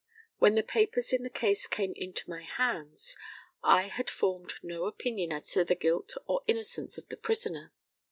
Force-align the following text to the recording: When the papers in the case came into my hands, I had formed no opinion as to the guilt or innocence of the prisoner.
When 0.39 0.55
the 0.55 0.63
papers 0.63 1.13
in 1.13 1.21
the 1.21 1.29
case 1.29 1.67
came 1.67 1.93
into 1.95 2.27
my 2.27 2.41
hands, 2.41 3.15
I 3.61 3.83
had 3.83 4.09
formed 4.09 4.55
no 4.63 4.85
opinion 4.85 5.31
as 5.31 5.51
to 5.51 5.63
the 5.63 5.75
guilt 5.75 6.15
or 6.25 6.41
innocence 6.47 6.97
of 6.97 7.07
the 7.09 7.17
prisoner. 7.17 7.71